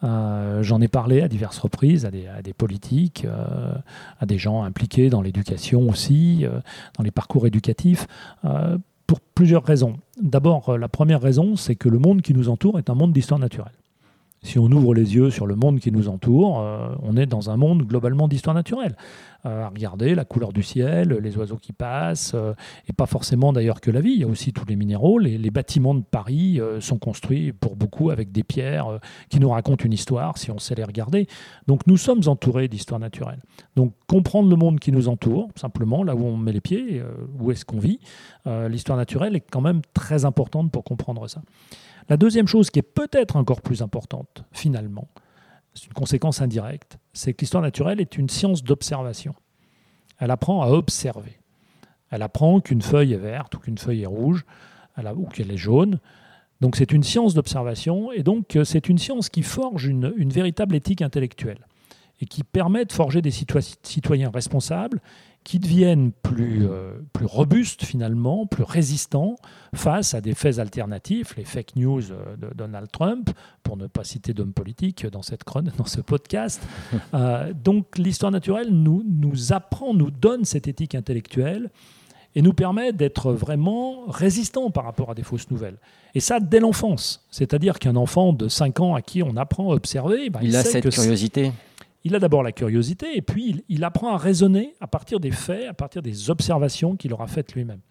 [0.03, 3.73] Euh, J'en ai parlé à diverses reprises à des, politiques, euh,
[4.19, 6.45] à des gens impliqués dans l'éducation aussi,
[6.97, 8.07] dans les parcours éducatifs,
[9.07, 9.97] pour plusieurs raisons.
[10.21, 13.39] D'abord, la première raison, c'est que le monde qui nous entoure est un monde d'histoire
[13.39, 13.78] naturelle.
[14.41, 17.49] Si on ouvre les yeux sur le monde qui nous entoure, euh, on est dans
[17.49, 18.95] un monde globalement d'histoire naturelle.
[19.45, 22.53] Euh, à regarder la couleur du ciel, les oiseaux qui passent, euh,
[22.89, 25.17] et pas forcément d'ailleurs que la vie, il y a aussi tous les minéraux.
[25.17, 28.99] Les, les bâtiments de Paris euh, sont construits pour beaucoup avec des pierres
[29.29, 31.25] qui nous racontent une histoire si on sait les regarder.
[31.67, 33.39] Donc nous sommes entourés d'histoire naturelle.
[33.77, 37.01] Donc comprendre le monde qui nous entoure, simplement là où on met les pieds,
[37.39, 37.99] où est-ce qu'on vit,
[38.45, 41.41] l'histoire naturelle est quand même très importante pour comprendre ça.
[42.09, 45.07] La deuxième chose qui est peut-être encore plus importante, finalement,
[45.79, 49.33] c'est une conséquence indirecte, c'est que l'histoire naturelle est une science d'observation.
[50.17, 51.39] Elle apprend à observer.
[52.09, 54.45] Elle apprend qu'une feuille est verte ou qu'une feuille est rouge
[55.15, 55.99] ou qu'elle est jaune.
[56.59, 60.29] Donc c'est une science d'observation et donc euh, c'est une science qui forge une, une
[60.29, 61.65] véritable éthique intellectuelle
[62.19, 64.99] et qui permet de forger des citoy- citoyens responsables
[65.49, 69.35] qui deviennent plus, euh, plus robustes finalement, plus résistants
[69.73, 73.31] face à des faits alternatifs, les fake news euh, de Donald Trump,
[73.63, 75.41] pour ne pas citer d'hommes politiques dans, cette
[75.75, 76.61] dans ce podcast.
[77.15, 81.71] Euh, donc l'histoire naturelle nous, nous apprend, nous donne cette éthique intellectuelle
[82.35, 85.77] et nous permet d'être vraiment résistants par rapport à des fausses nouvelles.
[86.13, 87.25] Et ça, dès l'enfance.
[87.31, 90.63] C'est-à-dire qu'un enfant de 5 ans à qui on apprend à observer, ben, Il a
[90.63, 91.51] sait cette que curiosité.
[92.03, 95.67] Il a d'abord la curiosité et puis il, apprend à raisonner à partir des faits,
[95.67, 97.81] à partir des observations qu'il aura faites lui-même.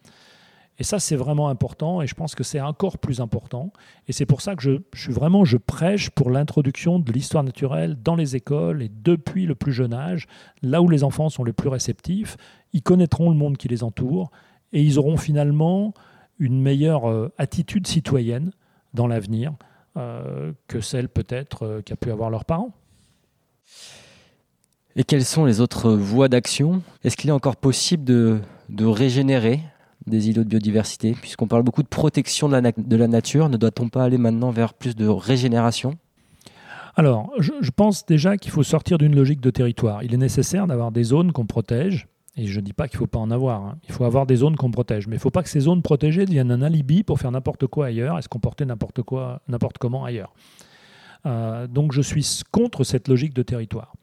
[0.80, 3.72] Et ça, c'est vraiment important et je pense que c'est encore plus important.
[4.06, 8.36] Et c'est pour ça que je, vraiment, prêche pour l'introduction de l'histoire naturelle dans les
[8.36, 10.28] écoles et depuis le plus jeune âge,
[10.62, 12.36] là où les enfants sont les plus réceptifs,
[12.72, 14.30] ils connaîtront le monde qui les entoure
[14.72, 15.94] et ils auront finalement
[16.38, 18.52] une meilleure euh, attitude citoyenne
[18.94, 19.54] dans l'avenir
[19.96, 22.72] euh, que celle peut-être euh, qu'a pu avoir leurs parents.
[24.98, 26.82] Et quelles sont les autres voies d'action?
[27.04, 28.40] Est-ce qu'il est encore possible de,
[28.84, 29.60] régénérer
[30.08, 31.12] des îlots de biodiversité?
[31.12, 34.96] Puisqu'on parle beaucoup de protection de la, nature, ne doit-on pas aller maintenant vers plus
[34.96, 35.94] de régénération?
[36.96, 40.02] Alors, je, je pense déjà qu'il faut sortir d'une logique de territoire.
[40.02, 42.08] Il est nécessaire d'avoir des zones qu'on protège.
[42.36, 43.62] Et je ne dis pas qu'il ne faut pas en avoir.
[43.62, 43.78] hein.
[43.88, 45.06] Il faut avoir des zones qu'on protège.
[45.06, 47.68] Mais il ne faut pas que ces zones protégées deviennent un alibi pour faire n'importe
[47.68, 50.32] quoi ailleurs et se comporter n'importe quoi, n'importe comment ailleurs.
[51.24, 53.94] Euh, donc je suis contre cette logique de territoire.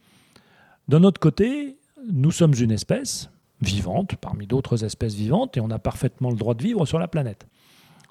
[0.87, 1.77] D'un autre côté,
[2.11, 3.29] nous sommes une espèce
[3.61, 7.07] vivante parmi d'autres espèces vivantes et on a parfaitement le droit de vivre sur la
[7.07, 7.47] planète.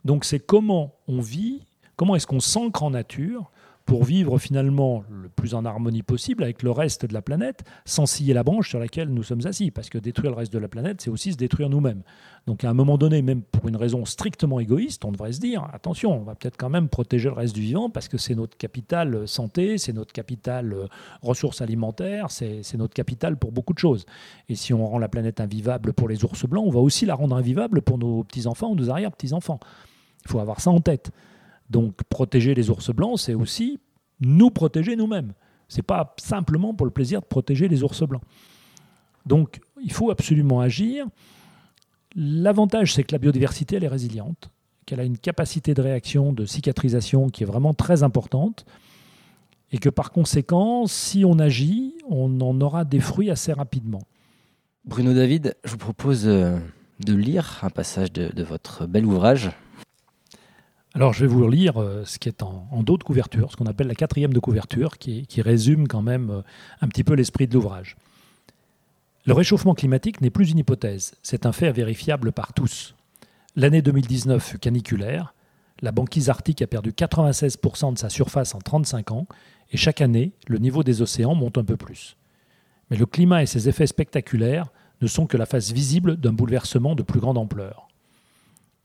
[0.05, 1.63] Donc c'est comment on vit,
[1.97, 3.51] comment est-ce qu'on s'ancre en nature
[3.87, 8.07] pour vivre finalement le plus en harmonie possible avec le reste de la planète, sans
[8.07, 9.71] scier la branche sur laquelle nous sommes assis.
[9.71, 12.03] Parce que détruire le reste de la planète, c'est aussi se détruire nous-mêmes.
[12.47, 15.69] Donc à un moment donné, même pour une raison strictement égoïste, on devrait se dire,
[15.73, 18.57] attention, on va peut-être quand même protéger le reste du vivant, parce que c'est notre
[18.57, 20.87] capital euh, santé, c'est notre capital euh,
[21.23, 24.07] ressources alimentaires, c'est notre capital pour beaucoup de choses.
[24.49, 27.15] Et si on rend la planète invivable pour les ours blancs, on va aussi la
[27.15, 29.61] rendre invivable pour nos petits-enfants ou nos arrière-petits-enfants.
[30.25, 31.11] Il faut avoir ça en tête.
[31.71, 33.81] Donc protéger les ours blancs, c'est aussi
[34.21, 35.33] nous protéger nous-mêmes.
[35.69, 38.23] C'est pas simplement pour le plaisir de protéger les ours blancs.
[39.27, 41.07] Donc il faut absolument agir.
[42.15, 44.51] L'avantage, c'est que la biodiversité, elle est résiliente,
[44.87, 48.65] qu'elle a une capacité de réaction, de cicatrisation qui est vraiment très importante,
[49.73, 54.03] et que par conséquent, si on agit, on en aura des fruits assez rapidement.
[54.85, 56.57] Bruno David, je vous propose euh,
[57.05, 59.51] de lire un passage de, de votre bel ouvrage.
[60.97, 63.57] Alors, je vais vous lire euh, ce qui est en, en dos de couverture, ce
[63.57, 66.43] qu'on appelle la quatrième de couverture, qui, qui résume quand même euh,
[66.81, 67.97] un petit peu l'esprit de l'ouvrage.
[69.27, 72.95] Le réchauffement climatique n'est plus une hypothèse, c'est un fait vérifiable par tous.
[73.57, 75.35] L'année 2019 fut caniculaire,
[75.83, 79.27] la banquise arctique a perdu 96% de sa surface en 35 ans,
[79.73, 82.17] et chaque année, le niveau des océans monte un peu plus.
[82.91, 84.69] Mais le climat et ses effets spectaculaires
[85.01, 87.89] ne sont que la face visible d'un bouleversement de plus grande ampleur.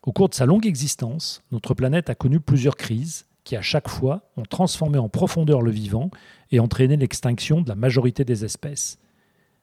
[0.09, 3.87] Au cours de sa longue existence, notre planète a connu plusieurs crises qui, à chaque
[3.87, 6.09] fois, ont transformé en profondeur le vivant
[6.49, 8.97] et entraîné l'extinction de la majorité des espèces.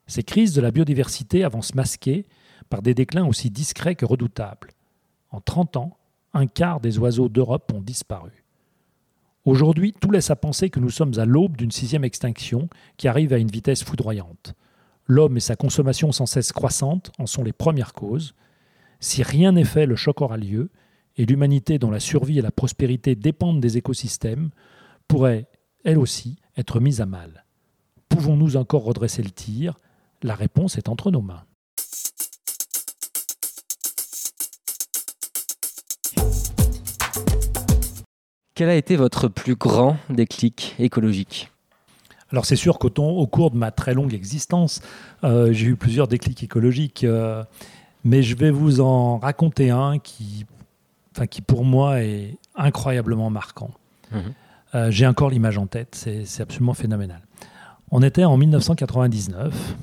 [0.05, 2.25] Ces crises de la biodiversité avancent masquées
[2.69, 4.69] par des déclins aussi discrets que redoutables.
[5.31, 5.97] En 30 ans,
[6.33, 8.45] un quart des oiseaux d'Europe ont disparu.
[9.43, 13.33] Aujourd'hui, tout laisse à penser que nous sommes à l'aube d'une sixième extinction qui arrive
[13.33, 14.53] à une vitesse foudroyante.
[15.07, 18.33] L'homme et sa consommation sans cesse croissante en sont les premières causes.
[18.99, 20.69] Si rien n'est fait, le choc aura lieu,
[21.17, 24.49] et l'humanité dont la survie et la prospérité dépendent des écosystèmes
[25.07, 25.47] pourrait,
[25.83, 27.45] elle aussi, être mise à mal.
[28.09, 29.77] Pouvons-nous encore redresser le tir?
[30.23, 31.43] La réponse est entre nos mains.
[38.55, 41.51] Quel a été votre plus grand déclic écologique?
[42.31, 44.81] Alors c'est sûr qu'au au cours de ma très longue existence,
[45.23, 47.43] euh, j'ai eu plusieurs déclics écologiques, euh,
[48.03, 50.45] mais je vais vous en raconter un qui,
[51.15, 53.71] enfin, qui pour moi est incroyablement marquant.
[54.11, 54.21] Mhm.
[54.75, 57.21] Euh, j'ai encore l'image en tête, c'est absolument phénoménal.
[57.91, 59.75] On était en 1999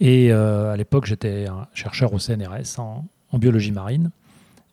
[0.00, 4.10] et à l'époque j'étais un chercheur au CNRS en, en biologie marine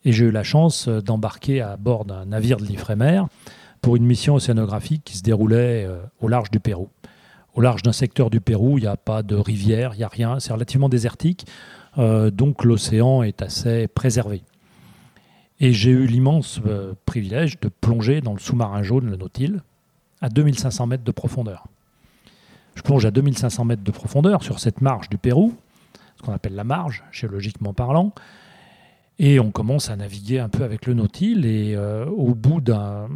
[0.06, 3.22] et j'ai eu la chance d'embarquer à bord d'un navire de l'Ifremer
[3.82, 6.88] pour une mission océanographique qui se déroulait euh, au large du Pérou.
[7.54, 10.08] Au large d'un secteur du Pérou, il n'y a pas de rivière, il n'y a
[10.08, 11.46] rien, c'est relativement désertique,
[11.98, 14.42] euh, donc l'océan est assez préservé.
[15.60, 19.60] Et j'ai eu l'immense euh, privilège de plonger dans le sous-marin jaune, le Nautil,
[20.20, 21.66] à 2500 mètres de profondeur.
[22.74, 25.54] Je plonge à 2500 mètres de profondeur sur cette marge du Pérou,
[26.16, 28.12] ce qu'on appelle la marge, géologiquement parlant,
[29.18, 33.08] et on commence à naviguer un peu avec le Nautil, et au bout d'un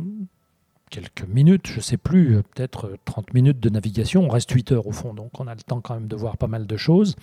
[0.91, 4.25] quelques minutes, je ne sais plus, euh, peut-être 30 euh, minutes de navigation.
[4.25, 6.37] On reste 8 heures au fond, donc on a le temps quand même de voir
[6.37, 7.17] pas mal de choses.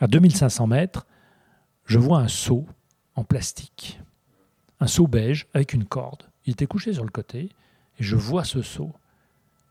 [0.00, 1.06] À 2500 mètres,
[1.84, 2.66] je vois un seau
[3.14, 4.00] en plastique,
[4.80, 6.24] un seau beige avec une corde.
[6.46, 7.50] Il était couché sur le côté,
[7.98, 8.92] et je vois ce seau.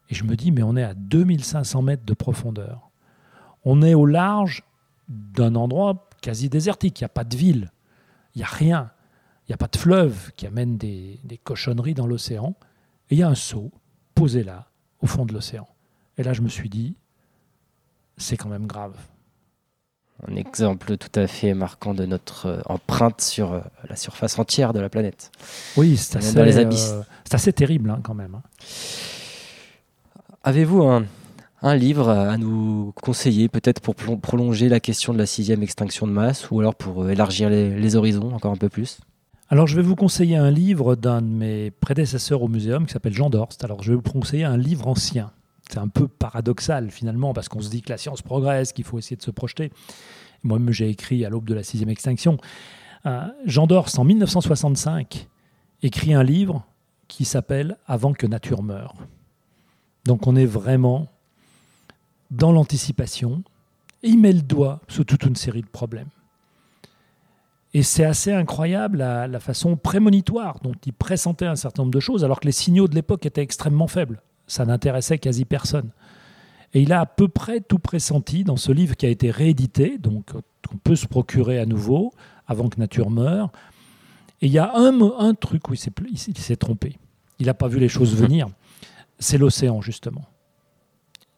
[0.10, 2.92] Et je me dis, mais on est à 2500 mètres de profondeur.
[3.64, 4.64] On est au large
[5.08, 7.02] d'un endroit quasi désertique.
[7.02, 7.72] Il n'y a pas de ville,
[8.36, 8.92] il n'y a rien.
[9.48, 12.56] Il n'y a pas de fleuve qui amène des cochonneries dans l'océan.
[13.10, 13.72] Et il y a un seau
[14.14, 14.70] posé là,
[15.02, 15.68] au fond de l'océan.
[16.18, 16.96] Et là, je me suis dit,
[18.18, 18.96] c'est quand même grave.
[20.28, 24.74] Un exemple tout à fait marquant de notre euh, empreinte sur euh, la surface entière
[24.74, 25.32] de la planète.
[25.78, 27.02] Oui, c'est assez, euh,
[27.32, 28.36] assez, terrible hein, quand même.
[28.36, 28.42] Hein.
[30.44, 31.06] Avez-vous un,
[31.62, 36.12] un, livre à nous conseiller, peut-être pour prolonger la question de la sixième extinction de
[36.12, 39.00] masse, ou alors pour élargir les horizons encore un peu plus?
[39.52, 43.16] Alors, je vais vous conseiller un livre d'un de mes prédécesseurs au muséum qui s'appelle
[43.16, 43.64] Jean Dorst.
[43.64, 45.32] Alors, je vais vous conseiller un livre ancien.
[45.70, 48.98] C'est un peu paradoxal finalement parce qu'on se dit que la science progresse, qu'il faut
[48.98, 49.72] essayer de se projeter.
[50.44, 52.38] Moi-même, j'ai écrit à l'aube de la sixième extinction.
[53.06, 55.28] Euh, Jean Dorst, en 1965,
[55.84, 56.66] écrit un livre
[57.08, 58.96] qui s'appelle Avant que nature meure.
[60.06, 61.08] Donc, on est vraiment
[62.32, 63.44] dans l'anticipation
[64.04, 66.10] et il met le doigt sur toute une série de problèmes.
[67.74, 72.24] Et c'est assez incroyable la, façon prémonitoire dont il pressentait un certain nombre de choses,
[72.24, 74.22] alors que les signaux de l'époque étaient extrêmement faibles.
[74.50, 75.92] Ça n'intéressait quasi personne.
[76.74, 79.98] Et il a à peu près tout pressenti dans ce livre qui a été réédité,
[79.98, 82.12] donc qu'on peut se procurer à nouveau
[82.46, 83.52] avant que nature meure.
[84.42, 85.80] Et il y a un, un truc où il
[86.18, 86.98] s'est trompé.
[87.40, 88.48] Il n'a pas vu les choses venir.
[89.20, 90.26] C'est l'océan, justement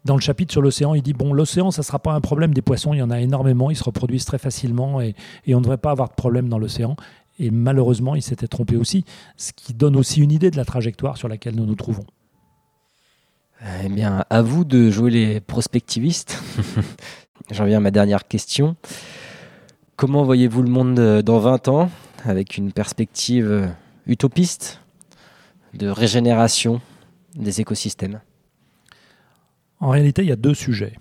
[0.06, 2.54] dans le chapitre sur l'océan, il dit bon, l'océan, ça ne sera pas un problème
[2.54, 5.16] des poissons, il y en a énormément, ils se reproduisent très facilement et,
[5.48, 6.96] on ne devrait pas avoir de problème dans l'océan.
[7.40, 9.06] Et malheureusement, il s'était trompé aussi,
[9.38, 12.06] ce qui donne aussi une idée de la trajectoire sur laquelle nous nous trouvons.
[13.64, 16.42] Eh bien, à vous de jouer les prospectivistes.
[17.52, 18.76] J'en viens à ma dernière question.
[19.96, 21.92] Comment voyez-vous le monde dans 20 ans,
[22.26, 23.72] avec une perspective
[24.08, 24.82] utopiste
[25.76, 26.82] de régénération
[27.36, 28.22] des écosystèmes?
[29.80, 30.94] En réalité, il y a deux sujets.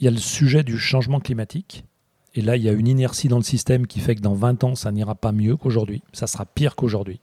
[0.00, 1.86] Il y a le sujet du changement climatique.
[2.34, 4.64] Et là, il y a une inertie dans le système qui fait que dans 20
[4.64, 6.02] ans, ça n'ira pas mieux qu'aujourd'hui.
[6.12, 7.20] Ça sera pire qu'aujourd'hui.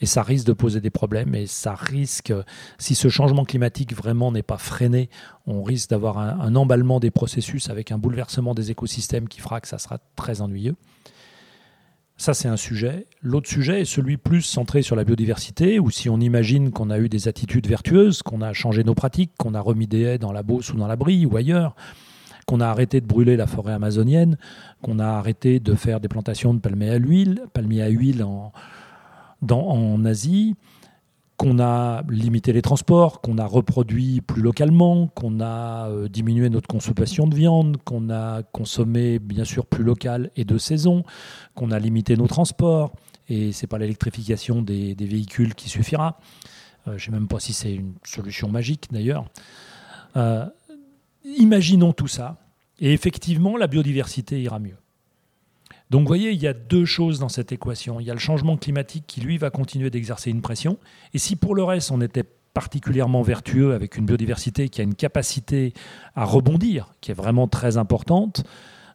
[0.00, 1.34] Et ça risque de poser des problèmes.
[1.34, 2.32] Et ça risque,
[2.78, 5.08] si ce changement climatique vraiment n'est pas freiné,
[5.46, 9.68] on risque d'avoir un, emballement des processus avec un bouleversement des écosystèmes qui fera que
[9.68, 10.76] ça sera très ennuyeux.
[12.18, 13.06] Ça, c'est un sujet.
[13.20, 16.98] L'autre sujet est celui plus centré sur la biodiversité, où si on imagine qu'on a
[16.98, 20.32] eu des attitudes vertueuses, qu'on a changé nos pratiques, qu'on a remis des haies dans
[20.32, 21.76] la Beauce ou dans la Brie ou ailleurs,
[22.46, 24.38] qu'on a arrêté de brûler la forêt amazonienne,
[24.80, 28.50] qu'on a arrêté de faire des plantations de palmiers à l'huile, palmiers à huile en,
[29.50, 30.56] en Asie,
[31.36, 36.66] qu'on a limité les transports, qu'on a reproduit plus localement, qu'on a euh, diminué notre
[36.66, 41.04] consommation de viande, qu'on a consommé bien sûr plus local et de saison,
[41.54, 42.92] qu'on a limité nos transports,
[43.28, 46.18] et c'est pas l'électrification des, véhicules qui suffira.
[46.88, 49.26] Euh, je ne sais même pas si c'est une solution magique d'ailleurs.
[50.16, 50.46] Euh,
[51.38, 52.38] imaginons tout ça,
[52.78, 54.76] et effectivement la biodiversité ira mieux.
[55.90, 58.00] Donc vous voyez, il y a deux choses dans cette équation.
[58.00, 60.78] Il y a le changement climatique qui, lui, va continuer d'exercer une pression.
[61.14, 64.94] Et si pour le reste, on était particulièrement vertueux avec une biodiversité qui a une
[64.94, 65.74] capacité
[66.14, 68.44] à rebondir, qui est vraiment très importante,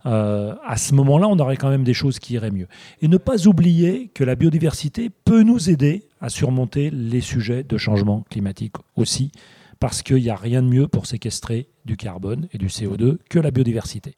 [0.06, 2.68] euh, à ce moment-là, on aurait quand même des choses qui iraient mieux.
[3.02, 7.78] Et ne pas oublier que la biodiversité peut nous aider à surmonter les sujets de
[7.78, 9.32] changement climatique aussi,
[9.80, 13.40] parce qu'il n'y a rien de mieux pour séquestrer du carbone et du CO2 que
[13.40, 14.16] la biodiversité.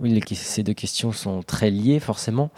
[0.00, 2.50] Oui, les, ces deux questions sont très liées forcément.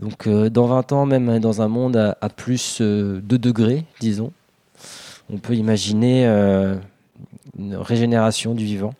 [0.00, 3.84] Donc euh, dans 20 ans, même dans un monde à, à plus euh, 2 degrés,
[4.00, 4.32] disons,
[5.30, 6.76] on peut imaginer euh,
[7.58, 8.94] une régénération du vivant.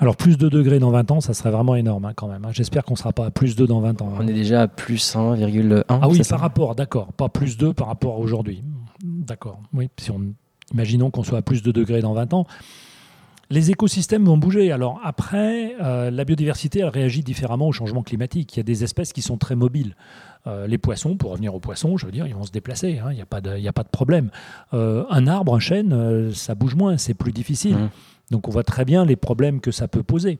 [0.00, 2.44] Alors plus 2 degrés dans 20 ans, ça serait vraiment énorme hein, quand même.
[2.44, 2.50] hein.
[2.52, 4.08] J'espère qu'on ne sera pas à plus 2 dans 20 ans.
[4.14, 4.18] hein.
[4.20, 5.84] On est déjà à plus 1,1.
[5.88, 7.12] Ah oui, par rapport, d'accord.
[7.12, 8.62] Pas plus 2 par rapport à aujourd'hui.
[9.04, 9.60] D'accord.
[9.74, 10.20] Oui, si on,
[10.72, 12.46] imaginons qu'on soit à plus de degrés dans 20 ans.
[13.54, 14.72] Les écosystèmes vont bouger.
[14.72, 18.56] Alors après, euh, la biodiversité, elle réagit différemment au changement climatique.
[18.56, 19.94] Il y a des espèces qui sont très mobiles.
[20.46, 22.98] Euh, les poissons, pour revenir aux poissons, je veux dire, ils vont se déplacer.
[22.98, 24.30] hein, Il n'y a, pas de- il y a pas de problème.
[24.74, 27.76] Euh, un arbre, un chêne, ça bouge moins, c'est plus difficile.
[27.76, 27.88] Mhm.
[28.32, 30.38] Donc on voit très bien les problèmes que ça peut poser.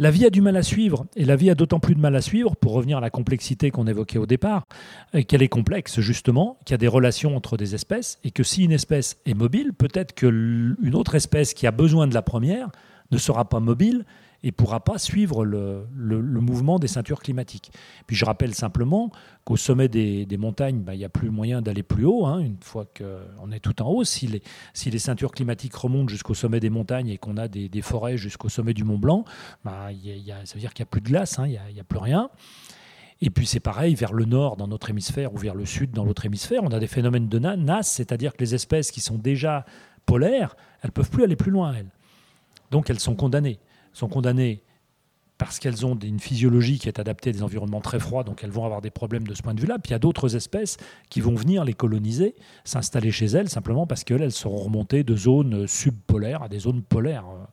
[0.00, 2.14] La vie a du mal à suivre, et la vie a d'autant plus de mal
[2.14, 4.64] à suivre, pour revenir à la complexité qu'on évoquait au départ,
[5.12, 8.44] et qu'elle est complexe justement, qu'il y a des relations entre des espèces, et que
[8.44, 12.68] si une espèce est mobile, peut-être qu'une autre espèce qui a besoin de la première
[13.10, 14.04] ne sera pas mobile
[14.44, 17.72] et pourra pas suivre le, le- mouvement des ceintures climatiques.
[18.06, 19.10] Puis je rappelle simplement
[19.44, 22.38] qu'au sommet des, des montagnes, bah, il n'y a plus moyen d'aller plus haut, hein,
[22.38, 24.04] une fois qu'on est tout en haut.
[24.04, 24.42] Si les,
[24.74, 28.16] si les ceintures climatiques remontent jusqu'au sommet des montagnes et qu'on a des, des forêts
[28.16, 29.24] jusqu'au sommet du Mont Blanc,
[29.90, 31.50] il y y a- ça veut dire qu'il n'y a plus de glace, hein, il
[31.52, 32.30] n'y a, a plus rien.
[33.20, 36.04] Et puis c'est pareil vers le nord dans notre hémisphère ou vers le sud dans
[36.04, 39.18] l'autre hémisphère, on a des phénomènes de na- nasse, c'est-à-dire que les espèces qui sont
[39.18, 39.66] déjà
[40.06, 41.90] polaires, elles peuvent plus aller plus loin, elles.
[42.70, 43.58] Donc elles sont condamnées.
[43.98, 44.62] Sont condamnées
[45.38, 48.52] parce qu'elles ont une physiologie qui est adaptée à des environnements très froids, donc elles
[48.52, 49.80] vont avoir des problèmes de ce point de vue-là.
[49.80, 50.76] Puis il y a d'autres espèces
[51.10, 55.16] qui vont venir les coloniser, s'installer chez elles, simplement parce qu'elles elles seront remontées de
[55.16, 57.44] zones subpolaires à des zones polaires, euh,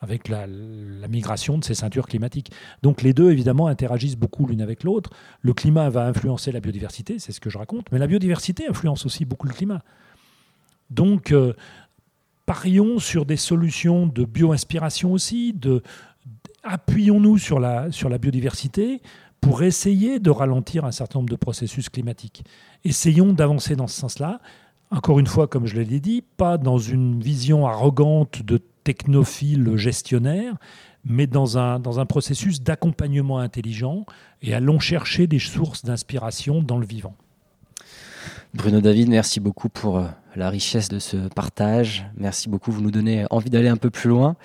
[0.00, 2.52] avec la, la migration de ces ceintures climatiques.
[2.82, 5.10] Donc les deux, évidemment, interagissent beaucoup l'une avec l'autre.
[5.42, 9.04] Le climat va influencer la biodiversité, c'est ce que je raconte, mais la biodiversité influence
[9.04, 9.82] aussi beaucoup le climat.
[10.90, 11.54] Donc, euh,
[12.46, 15.54] parions sur des solutions de bio-inspiration aussi,
[16.62, 19.02] appuyons-nous sur la, sur la biodiversité
[19.40, 22.44] pour essayer de ralentir un certain nombre de processus climatiques.
[22.84, 24.40] Essayons d'avancer dans ce sens-là.
[24.90, 30.54] Encore une fois, comme je l'ai dit, pas dans une vision arrogante de technophile gestionnaire,
[31.04, 34.06] mais dans un, dans un processus d'accompagnement intelligent
[34.42, 37.14] et allons chercher des sources d'inspiration dans le vivant.
[38.54, 40.06] Bruno David, merci beaucoup pour euh,
[40.36, 42.06] la richesse de ce partage.
[42.16, 44.36] Merci beaucoup, vous nous donnez envie d'aller un peu plus loin.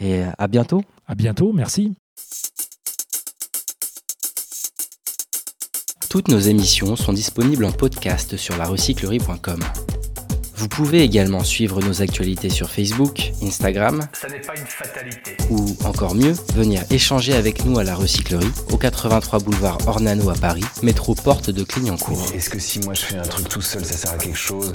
[0.00, 0.82] Et à bientôt.
[1.06, 1.94] À bientôt, merci.
[6.08, 9.60] Toutes nos émissions sont disponibles en podcast sur larecyclerie.com.
[10.56, 15.36] Vous pouvez également suivre nos actualités sur Facebook, Instagram Ça n'est pas une fatalité.
[15.50, 20.34] ou encore mieux, venir échanger avec nous à la recyclerie au 83 boulevard Ornano à
[20.34, 22.24] Paris, métro porte de Clignancourt.
[22.34, 24.72] Est-ce que si moi je fais un truc tout seul, ça sert à quelque chose?